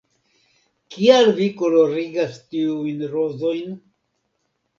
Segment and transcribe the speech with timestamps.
[0.95, 3.79] Kial vi kolorigas tiujn rozojn?